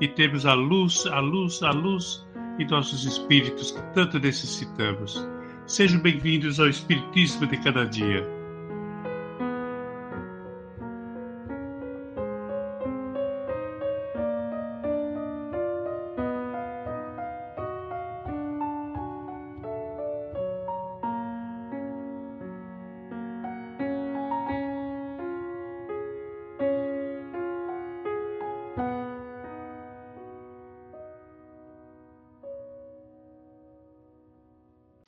[0.00, 2.26] e termos a luz, a luz, a luz
[2.58, 5.26] em nossos espíritos que tanto necessitamos.
[5.66, 8.35] Sejam bem-vindos ao Espiritismo de cada dia.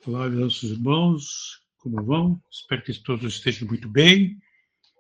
[0.09, 2.42] Olá, meus irmãos, como vão?
[2.51, 4.39] Espero que todos estejam muito bem,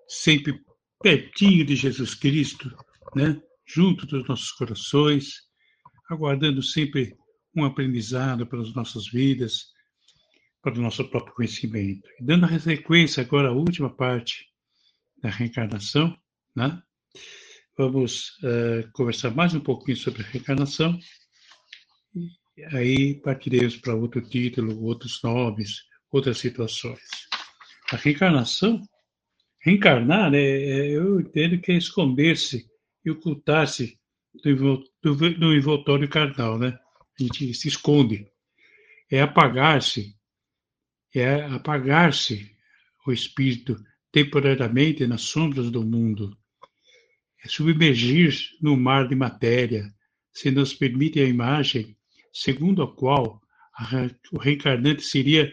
[0.06, 0.62] sempre
[1.02, 2.70] pertinho de Jesus Cristo,
[3.16, 3.40] né?
[3.66, 5.48] junto dos nossos corações,
[6.10, 7.16] aguardando sempre
[7.56, 9.68] um aprendizado para as nossas vidas,
[10.60, 12.06] para o nosso próprio conhecimento.
[12.20, 14.44] E dando a sequência agora à última parte
[15.22, 16.14] da reencarnação,
[16.54, 16.82] né?
[17.78, 21.00] vamos uh, conversar mais um pouquinho sobre a reencarnação
[22.66, 27.00] aí partiremos para outro título, outros nomes, outras situações.
[27.92, 28.82] A reencarnação,
[29.60, 32.66] reencarnar, né, é, eu entendo que é esconder-se
[33.04, 33.98] e ocultar-se
[34.42, 36.78] do, do, do envoltório carnal, né?
[37.18, 38.26] A gente se esconde.
[39.10, 40.14] É apagar-se,
[41.14, 42.54] é apagar-se
[43.06, 46.36] o espírito temporariamente nas sombras do mundo.
[47.42, 49.92] É submergir no mar de matéria,
[50.32, 51.97] se nos permite a imagem
[52.38, 53.42] segundo a qual
[54.32, 55.52] o reencarnante seria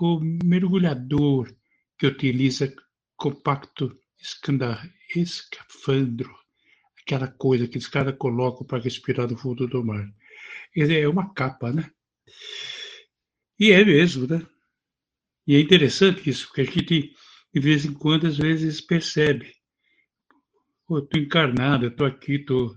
[0.00, 1.54] o mergulhador
[1.98, 2.74] que utiliza
[3.16, 3.98] compacto
[5.14, 6.34] escafandro,
[7.00, 10.10] aquela coisa que os caras colocam para respirar no fundo do mar.
[10.74, 11.90] É uma capa, né?
[13.58, 14.44] E é mesmo, né?
[15.46, 17.14] E é interessante isso, porque a gente,
[17.52, 19.54] de vez em quando, às vezes percebe.
[20.86, 22.74] Pô, eu encarnado, eu tô aqui, tô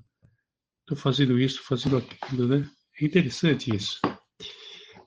[0.90, 2.70] estou fazendo isso, fazendo aquilo, né?
[3.00, 4.02] É interessante isso.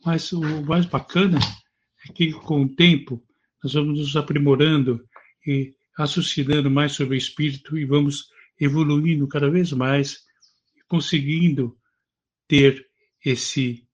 [0.04, 1.38] Mas o mais bacana
[2.08, 3.22] é que com o tempo
[3.62, 5.04] nós vamos nos aprimorando
[5.46, 8.28] e raciocinando mais sobre o espírito e vamos
[8.60, 10.20] evoluindo cada vez mais,
[10.88, 11.76] conseguindo
[12.46, 12.86] ter
[13.24, 13.86] esse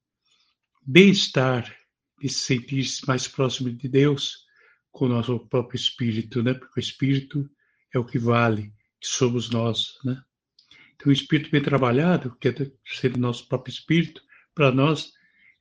[0.87, 1.75] bem-estar
[2.21, 4.45] de se sentir mais próximo de Deus
[4.91, 6.55] com o nosso próprio espírito, né?
[6.55, 7.49] Porque o espírito
[7.95, 10.23] é o que vale, que somos nós, né?
[10.99, 12.55] Então, o espírito bem trabalhado, que é
[12.85, 14.21] ser o nosso próprio espírito,
[14.53, 15.13] para nós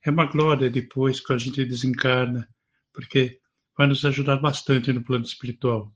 [0.04, 2.48] é uma glória depois que a gente desencarna,
[2.92, 3.40] porque
[3.76, 5.94] vai nos ajudar bastante no plano espiritual,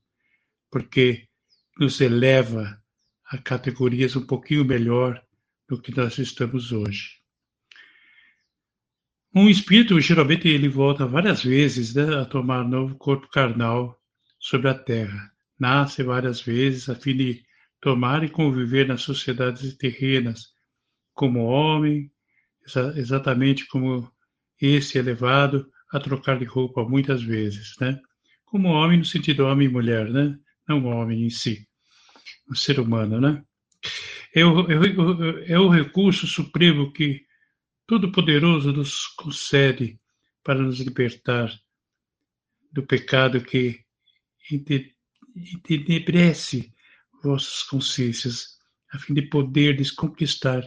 [0.71, 1.29] porque
[1.77, 2.81] nos eleva
[3.27, 5.21] a categorias um pouquinho melhor
[5.69, 7.21] do que nós estamos hoje.
[9.35, 13.99] Um espírito, geralmente, ele volta várias vezes né, a tomar novo corpo carnal
[14.39, 15.33] sobre a Terra.
[15.59, 17.45] Nasce várias vezes a fim de
[17.83, 20.53] tomar e conviver nas sociedades terrenas
[21.13, 22.11] como homem,
[22.65, 24.11] exa exatamente como
[24.59, 28.01] esse elevado a trocar de roupa muitas vezes, né?
[28.47, 30.39] Como homem no sentido homem e mulher, né?
[30.67, 31.69] Não homem em si,
[32.49, 33.45] o ser humano, né?
[34.33, 37.27] É o, é, o, é o recurso supremo que
[37.87, 40.01] Todo-Poderoso nos concede
[40.45, 41.53] para nos libertar
[42.73, 43.81] do pecado que
[44.49, 46.72] entenebrece
[47.23, 48.59] vossas consciências,
[48.93, 50.63] a fim de poderdes conquistar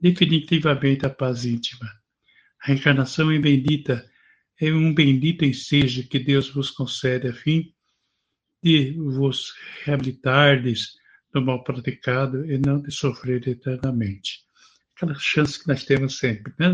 [0.00, 1.86] definitivamente a paz íntima.
[2.62, 4.04] A reencarnação é bendita,
[4.60, 7.72] é um bendito ensejo que Deus vos concede a fim
[8.62, 9.54] de vos
[9.84, 10.94] reabilitardes
[11.32, 14.40] do mal praticado e não de sofrer eternamente.
[14.94, 16.72] Aquela chance que nós temos sempre, né?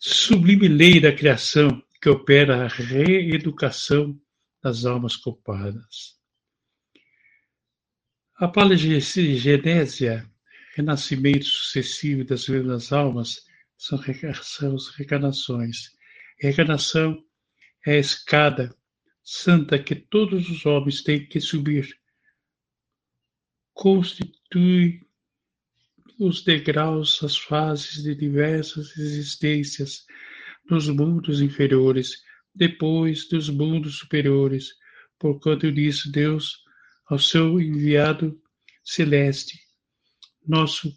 [0.00, 4.18] Sublime lei da criação que opera a reeducação
[4.62, 6.16] das almas culpadas.
[8.38, 10.30] A palegenésia,
[10.74, 13.46] renascimento sucessivo das mesmas almas,
[13.78, 13.98] são,
[14.42, 15.90] são reencarnações.
[16.38, 17.24] Reencarnação
[17.86, 18.76] é a escada
[19.24, 21.98] santa que todos os homens têm que subir.
[23.72, 25.00] Constitui
[26.18, 30.04] os degraus, as fases de diversas existências
[30.68, 32.22] nos mundos inferiores,
[32.54, 34.74] depois dos mundos superiores.
[35.18, 36.65] Por conta disso, Deus
[37.06, 38.40] ao seu enviado
[38.84, 39.58] celeste,
[40.46, 40.92] nosso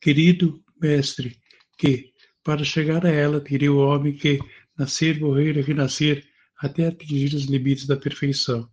[0.00, 1.38] querido mestre,
[1.76, 2.12] que,
[2.42, 4.38] para chegar a ela, teria o homem que
[4.76, 6.26] nascer, morrer e renascer
[6.58, 8.68] até atingir os limites da perfeição.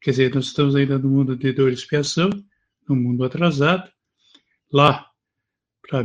[0.00, 2.30] Quer dizer, nós estamos ainda no mundo de dor e expiação,
[2.88, 3.90] no mundo atrasado.
[4.72, 5.06] Lá,
[5.88, 6.02] para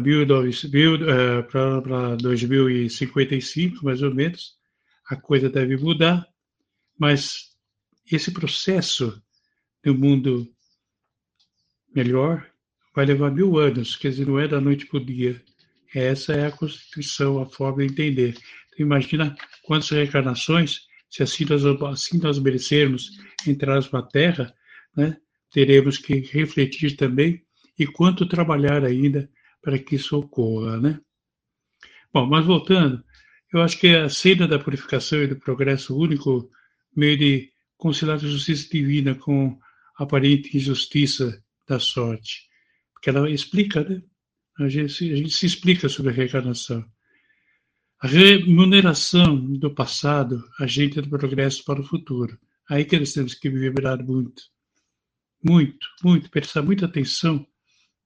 [2.18, 4.56] 2055, mais ou menos,
[5.08, 6.28] a coisa deve mudar,
[6.98, 7.55] mas
[8.12, 9.22] esse processo
[9.84, 10.48] do mundo
[11.94, 12.46] melhor
[12.94, 15.42] vai levar mil anos, quer dizer, não é da noite para o dia.
[15.94, 18.38] Essa é a Constituição, a forma de entender.
[18.68, 23.12] Então, imagina quantas reencarnações, se assim nós, assim nós merecermos
[23.48, 24.54] entrarmos na Terra,
[24.96, 25.18] né,
[25.52, 27.44] teremos que refletir também
[27.78, 29.30] e quanto trabalhar ainda
[29.62, 30.80] para que isso ocorra.
[30.80, 31.00] Né?
[32.14, 33.04] Bom, mas voltando,
[33.54, 36.50] eu acho que a cena da purificação e do progresso único
[36.96, 39.60] meio de conciliar a justiça divina com
[39.98, 42.48] a aparente injustiça da sorte.
[42.94, 44.02] Porque ela explica, né?
[44.58, 46.86] A gente, a gente se explica sobre a reencarnação.
[48.00, 52.40] A remuneração do passado, agente do progresso para o futuro.
[52.70, 54.44] Aí que nós temos que vibrar muito.
[55.44, 57.46] Muito, muito, prestar muita atenção,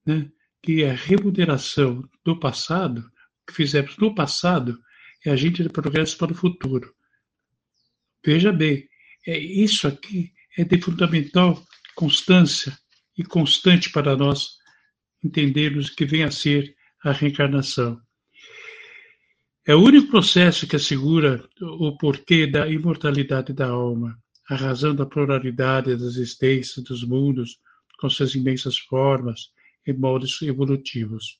[0.04, 0.30] né?
[0.62, 3.10] que a remuneração do passado,
[3.46, 4.78] que fizemos no passado,
[5.24, 6.94] é agente de progresso para o futuro.
[8.24, 8.89] Veja bem,
[9.26, 11.62] é, isso aqui é de fundamental
[11.94, 12.76] constância
[13.16, 14.58] e constante para nós
[15.22, 16.74] entendermos que vem a ser
[17.04, 18.00] a reencarnação.
[19.66, 24.18] É o único processo que assegura o porquê da imortalidade da alma,
[24.48, 27.58] a razão da pluralidade das existências dos mundos,
[27.98, 29.52] com suas imensas formas
[29.86, 31.38] e modos evolutivos.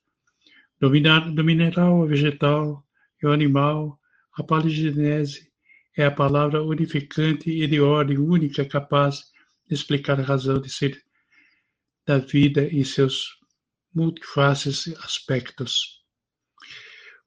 [0.79, 2.87] Do, mineral ao vegetal
[3.23, 3.99] e ao animal,
[4.35, 5.50] a paligenese
[5.97, 9.25] é a palavra unificante e de ordem única capaz
[9.67, 11.03] de explicar a razão de ser
[12.07, 13.39] da vida em seus
[13.95, 16.01] multifaces aspectos.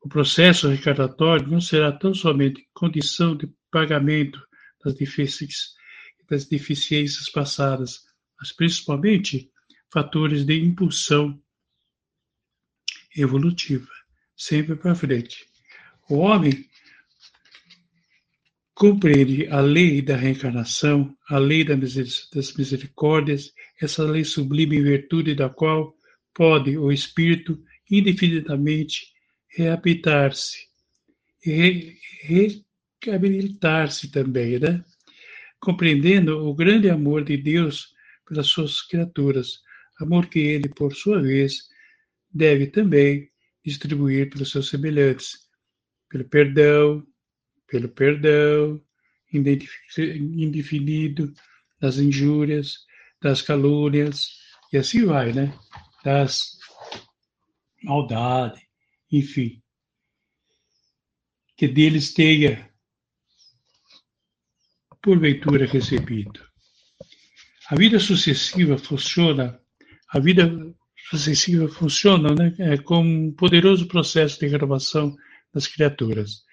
[0.01, 4.41] O processo reencarnatório não será tão somente condição de pagamento
[4.83, 5.73] das deficiências,
[6.29, 8.01] das deficiências passadas,
[8.37, 9.49] mas principalmente
[9.91, 11.41] fatores de impulsão
[13.15, 13.89] evolutiva,
[14.35, 15.45] sempre para frente.
[16.09, 16.67] O homem
[18.75, 25.49] compreende a lei da reencarnação, a lei das misericórdias, essa lei sublime em virtude da
[25.49, 25.95] qual
[26.33, 29.13] pode o espírito indefinidamente
[29.49, 30.67] reabilitar-se
[31.45, 31.97] e
[33.01, 34.83] reabilitar-se também, né?
[35.59, 37.93] compreendendo o grande amor de Deus
[38.27, 39.61] pelas suas criaturas,
[39.99, 41.69] amor que ele, por sua vez,
[42.33, 43.29] deve também
[43.63, 45.37] distribuir pelos seus semelhantes,
[46.09, 47.05] pelo perdão,
[47.73, 48.79] pelo perdão
[49.33, 51.33] indefinido
[51.81, 52.85] das injúrias,
[53.19, 54.27] das calúnias,
[54.71, 55.51] e assim vai, né?
[56.03, 56.59] Das
[57.81, 58.61] maldade,
[59.11, 59.59] enfim.
[61.57, 62.69] Que deles tenha,
[65.01, 66.45] porventura, recebido.
[67.69, 69.59] A vida sucessiva funciona,
[70.09, 70.47] a vida
[71.09, 75.15] sucessiva funciona né, é, como um poderoso processo de renovação
[75.51, 76.43] das criaturas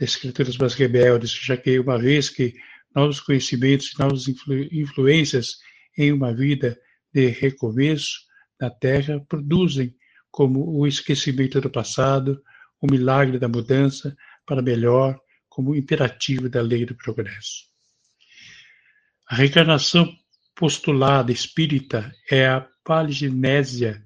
[0.00, 2.54] das criaturas mais rebeldes, já que uma vez que
[2.96, 5.58] novos conhecimentos, novas influ influências
[5.96, 6.80] em uma vida
[7.12, 8.20] de recomeço
[8.58, 9.94] na Terra produzem
[10.30, 12.42] como o esquecimento do passado,
[12.80, 14.16] o milagre da mudança
[14.46, 17.68] para melhor, como imperativo da lei do progresso.
[19.28, 20.10] A reencarnação
[20.54, 24.02] postulada espírita é a paligenésia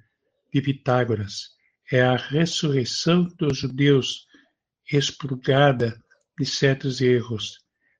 [0.52, 1.50] de Pitágoras,
[1.90, 4.26] é a ressurreição dos judeus
[4.90, 5.98] expurgada
[6.38, 7.58] de certos erros.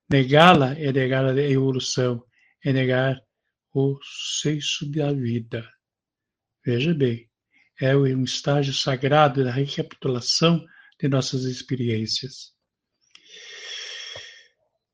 [0.09, 2.23] Negá-la é negar a evolução,
[2.63, 3.19] é negar
[3.73, 3.97] o
[4.41, 5.67] senso da vida.
[6.65, 7.29] Veja bem,
[7.79, 10.65] é um estágio sagrado da recapitulação
[10.99, 12.53] de nossas experiências.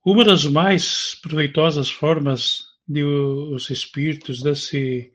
[0.03, 5.13] Uma das mais proveitosas formas de os espíritos de se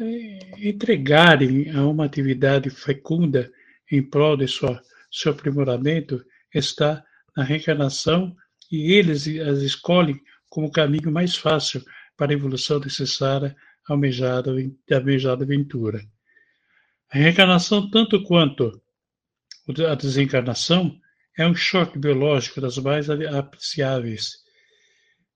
[0.00, 3.50] eh, entregarem a uma atividade fecunda
[3.90, 7.04] em prol de sua, seu aprimoramento está
[7.36, 8.34] na reencarnação
[8.70, 11.84] e eles as escolhem como o caminho mais fácil
[12.16, 13.54] para a evolução necessária
[13.88, 14.50] almejada,
[14.90, 16.00] almejada aventura.
[17.10, 18.82] A reencarnação, tanto quanto
[19.88, 20.98] a desencarnação,
[21.38, 24.38] é um choque biológico das mais apreciáveis.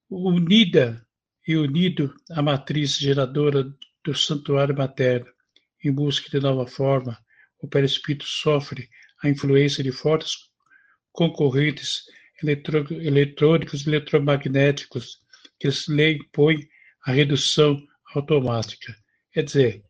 [0.08, 1.06] Unida
[1.46, 3.64] e unido à matriz geradora
[4.04, 5.30] do santuário materno,
[5.84, 7.18] em busca de nova forma,
[7.60, 8.88] o perispírito sofre
[9.22, 10.50] a influência de fortes
[11.12, 12.04] concorrentes
[12.42, 15.20] eletrônicos e eletromagnéticos
[15.58, 16.68] que lhe impõem
[17.04, 17.80] a redução
[18.14, 18.96] automática.
[19.32, 19.84] Quer dizer,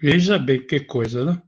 [0.00, 1.42] veja bem que coisa, né?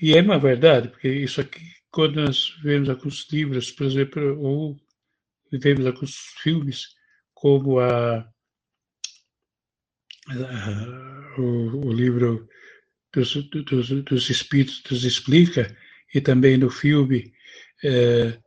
[0.00, 1.60] E é uma verdade, porque isso aqui,
[1.90, 4.76] quando nós vemos alguns livros, por exemplo, ou
[5.52, 6.88] vemos alguns filmes,
[7.34, 8.31] como a
[11.38, 12.48] o, o, livro
[13.12, 15.76] dos, dos, dos Espíritos explica,
[16.14, 17.32] e também no filme
[17.82, 18.38] é,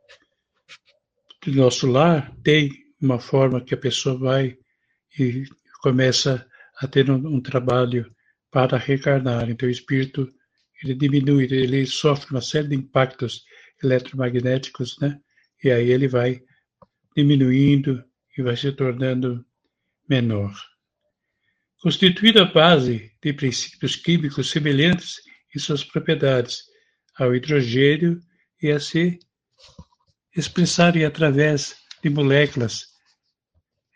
[1.44, 4.56] do nosso lar, tem uma forma que a pessoa vai
[5.18, 5.44] e
[5.82, 6.46] começa
[6.80, 8.10] a ter um, um trabalho
[8.50, 9.50] para reencarnar.
[9.50, 10.32] Então, o espírito
[10.82, 13.44] ele diminui, ele sofre uma série de impactos
[13.82, 15.18] eletromagnéticos, né?
[15.62, 16.42] E aí ele vai
[17.16, 18.04] diminuindo
[18.36, 19.44] e vai se tornando
[20.08, 20.54] menor.
[21.86, 25.20] Constituída a base de princípios químicos semelhantes
[25.54, 26.64] em suas propriedades
[27.16, 28.18] ao hidrogênio
[28.60, 29.20] e a se
[30.36, 32.86] expressarem através de moléculas.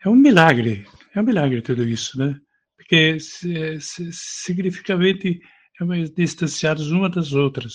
[0.05, 2.39] É um milagre, é um milagre tudo isso, né?
[2.77, 5.41] Porque significativamente
[6.15, 7.73] distanciados uma das outras.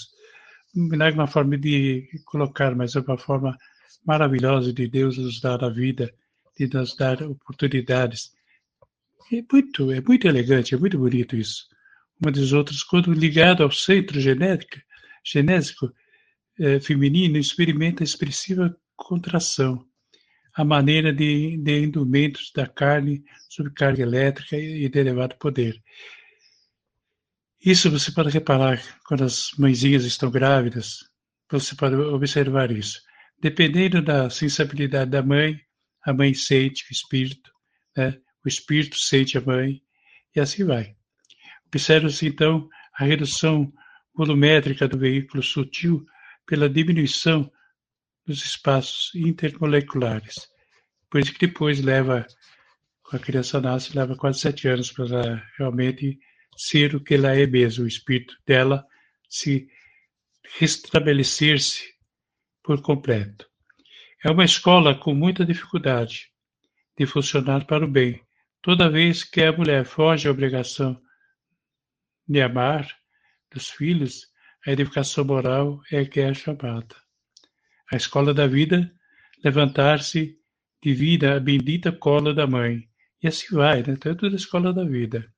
[0.75, 3.55] Um milagre, uma forma de colocar, mas é uma forma
[4.03, 6.11] maravilhosa de Deus nos dar a vida,
[6.57, 8.35] de nos dar oportunidades.
[9.33, 11.67] É muito, é muito elegante, é muito bonito isso.
[12.21, 14.81] Uma das outras, quando ligado ao centro genético,
[15.25, 15.93] genésico
[16.59, 19.85] é, feminino, experimenta expressiva contração,
[20.55, 25.83] a maneira de, de indumentos da carne sob carga elétrica e de elevado poder.
[27.63, 31.01] Isso você pode reparar quando as mãezinhas estão grávidas,
[31.51, 33.01] você pode observar isso.
[33.41, 35.61] Dependendo da sensibilidade da mãe,
[36.03, 37.51] a mãe sente o espírito,
[37.97, 38.19] né?
[38.47, 39.83] O espírito sente a mãe,
[40.35, 40.95] e assim vai.
[41.67, 43.73] Observa-se então a redução
[44.15, 46.07] volumétrica do veículo sutil
[46.47, 47.51] pela diminuição
[48.25, 50.49] dos espaços intermoleculares.
[51.11, 52.25] Por isso que depois leva,
[53.13, 56.17] a criança nasce, leva quase sete anos para realmente
[56.57, 58.87] ser o que ela é mesmo, o espírito dela
[59.29, 59.69] se
[60.59, 61.83] restabelecer-se
[62.63, 63.45] por completo.
[64.25, 66.31] É uma escola com muita dificuldade
[66.97, 68.26] de funcionar para o bem.
[68.67, 71.01] Toda vez que a mulher foge à obrigação
[72.27, 72.85] de amar
[73.55, 74.27] dos filhos,
[74.67, 76.97] a educação moral é que é chamada.
[77.93, 78.93] A escola da vida,
[79.45, 80.37] levantar-se
[80.83, 82.89] de vida a bendita cola da mãe.
[83.23, 83.93] E assim vai, né?
[83.93, 85.33] Então é tudo a escola da vida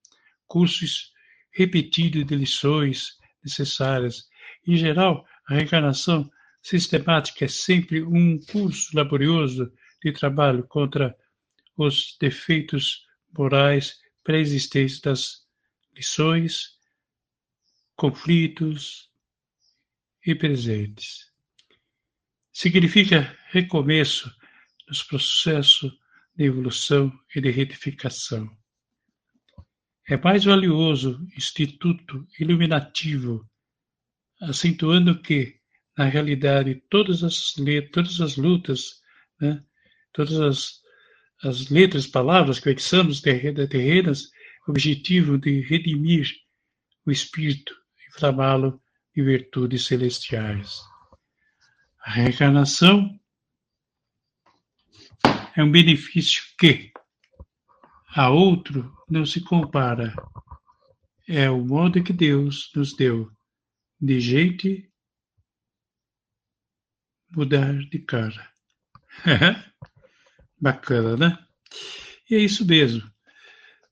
[0.47, 1.13] cursos
[1.53, 4.25] repetidos de lições necessárias.
[4.67, 6.31] Em geral, a reencarnação
[6.63, 9.71] sistemática é sempre um curso laborioso
[10.03, 11.15] de trabalho contra
[11.77, 13.07] os defeitos
[13.37, 15.47] morais pré-existentes das
[15.95, 16.79] lições,
[17.97, 19.11] conflitos
[20.25, 21.33] e presentes.
[22.53, 24.33] Significa recomeço
[24.87, 25.93] nos processos
[26.37, 28.49] de evolução e de retificação.
[30.09, 33.49] É mais valioso instituto iluminativo,
[34.41, 35.61] acentuando que,
[35.97, 37.55] na realidade, todas as,
[37.93, 39.03] todas as lutas,
[39.41, 39.63] né,
[40.13, 40.83] todas as,
[41.43, 44.31] as letras, palavras que fixamos terrenas,
[44.67, 46.29] objetivo de redimir
[47.07, 47.75] o espírito,
[48.11, 48.81] inflamá-lo
[49.15, 50.81] de virtudes celestiais.
[52.01, 53.19] A reencarnação
[55.57, 56.93] é um benefício que,
[58.15, 60.15] a outro não se compara.
[61.27, 63.31] É o modo que Deus nos deu
[64.01, 64.91] de gente
[67.31, 68.51] mudar de cara.
[70.61, 71.39] Bacana, né?
[72.31, 73.03] E é isso mesmo.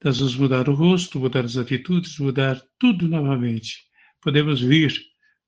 [0.02, 3.84] Nós vamos mudar o rosto, mudar as atitudes, mudar tudo novamente.
[4.20, 4.92] Podemos vir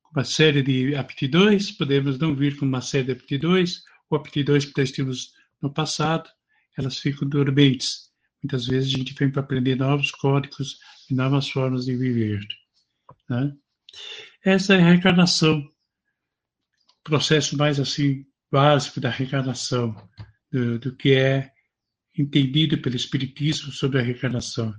[0.02, 4.64] com uma série de aptidões, podemos não vir com uma série de aptidões, ou aptidões
[4.64, 6.28] que nós tínhamos no passado,
[6.76, 8.08] elas ficam dormentes
[8.42, 10.78] Muitas vezes a gente vem para aprender novos códigos
[11.10, 12.46] e novas formas de viver.
[13.28, 13.52] Né?
[14.44, 15.62] Essa é a reencarnação,
[17.02, 19.94] processo mais assim básico da reencarnação,
[20.50, 21.50] do, do que é
[22.16, 24.74] entendido pelo Espiritismo sobre a reencarnação.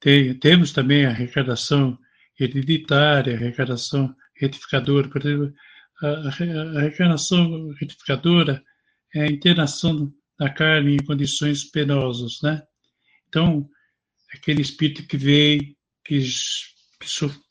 [0.00, 1.98] Tem, temos também a reencarnação
[2.38, 5.08] hereditária, a reencarnação retificadora.
[5.08, 5.54] Por exemplo,
[6.02, 8.62] a, a, reencarnação retificadora
[9.14, 12.62] é a internação da carne em condições penosas, né?
[13.28, 13.68] Então,
[14.34, 15.74] aquele espírito que veio,
[16.04, 16.20] que,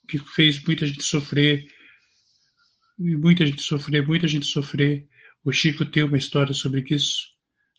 [0.07, 1.65] que, fez muita gente sofrer,
[2.97, 5.07] muita gente sofrer, muita gente sofrer.
[5.43, 7.34] O Chico tem uma história sobre isso,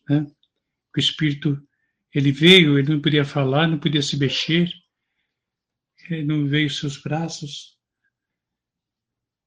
[0.09, 0.25] né?
[0.95, 1.61] O espírito,
[2.13, 4.69] ele veio, ele não podia falar, não podia se mexer,
[6.09, 7.77] ele não veio seus braços,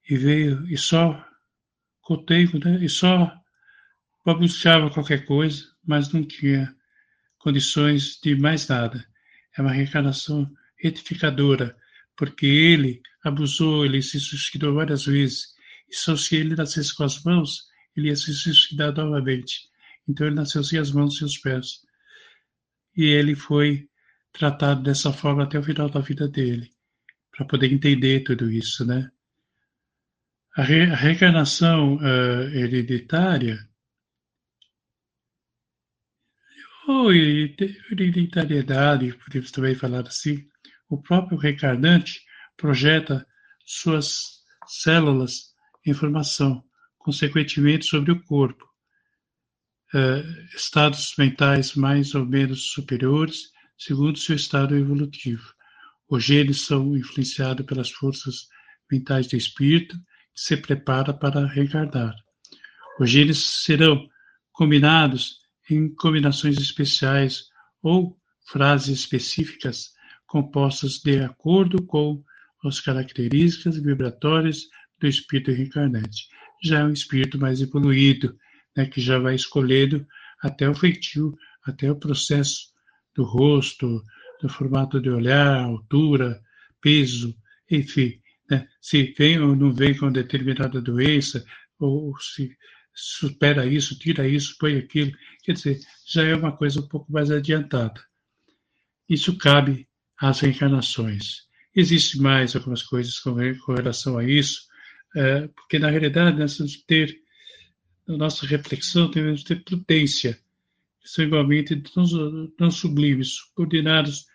[0.09, 1.25] e veio, e só
[2.01, 2.85] coteio, né?
[2.85, 3.33] E só
[4.25, 6.75] bagunçava qualquer coisa mas não tinha
[7.39, 9.05] condições de mais nada.
[9.57, 11.77] É uma reencarnação retificadora,
[12.17, 15.55] porque ele abusou, ele se suicidou várias vezes.
[15.89, 17.65] E só se ele nascesse com as mãos,
[17.97, 19.69] ele ia se suicidar novamente.
[20.09, 21.81] Então ele nasceu sem as mãos e os pés.
[22.97, 23.89] E ele foi
[24.33, 26.73] tratado dessa forma até o final da vida dele,
[27.31, 29.11] para poder entender tudo isso, né?
[30.57, 33.69] A, re, a reencarnação uh, hereditária
[36.89, 40.45] ou hereditariedade, podemos também falar assim,
[40.89, 42.21] o próprio reencarnante
[42.57, 43.25] projeta
[43.65, 45.55] suas células
[45.87, 46.65] em formação,
[46.99, 48.70] consequentemente sobre o corpo.
[49.93, 50.23] Uh,
[50.55, 55.53] estados mentais mais ou menos superiores, segundo seu estado evolutivo.
[56.09, 58.47] Os genes são influenciados pelas forças
[58.91, 62.15] mentais do espírito, que se prepara para reencarnar.
[63.01, 64.07] Os genes serão
[64.53, 65.39] combinados
[65.71, 67.45] em combinações especiais
[67.83, 68.17] ou
[68.47, 69.93] frases específicas
[70.27, 72.23] compostas de acordo com
[72.65, 74.65] as características vibratórias
[74.99, 76.29] do espírito reencarnante.
[76.63, 78.37] Já é um espírito mais evoluído,
[78.77, 80.07] né, que já vai escolhendo
[80.43, 82.71] até o feitio, até o processo
[83.15, 84.05] do rosto,
[84.41, 86.41] do formato de olhar, altura,
[86.81, 87.37] peso,
[87.71, 91.45] enfim, né, se vem ou não vem com determinada doença,
[91.79, 92.57] ou se
[92.93, 95.13] supera isso, tira isso, põe aquilo,
[95.43, 98.01] quer dizer, já é uma coisa um pouco mais adiantada.
[99.09, 101.49] Isso cabe às reencarnações.
[101.75, 103.35] Existem mais algumas coisas com,
[103.75, 104.63] relação a isso,
[105.17, 107.20] é, porque na realidade nós que ter,
[108.11, 110.35] na nossa reflexão, temos que ter prudência,
[111.01, 111.81] que são igualmente
[112.57, 114.27] tão, sublimes, subordinados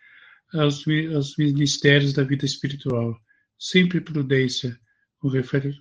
[0.53, 3.20] aos, aos ministérios da vida espiritual.
[3.60, 4.80] Sempre prudência,
[5.19, 5.30] com,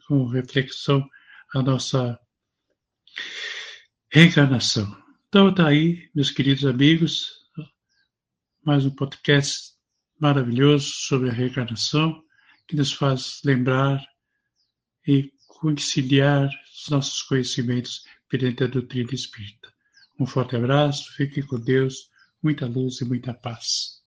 [0.09, 1.09] com reflexão
[1.55, 2.19] à nossa
[4.11, 4.97] reencarnação.
[5.29, 7.31] Então está aí, meus queridos amigos,
[8.65, 9.73] mais um podcast
[10.19, 12.23] maravilhoso sobre a reencarnação,
[12.67, 14.05] que nos faz lembrar
[15.07, 16.51] e conciliar
[16.85, 19.73] os nossos conhecimentos perante a doutrina espírita.
[20.21, 22.11] Um forte abraço, fique com Deus,
[22.43, 24.04] muita luz e muita paz.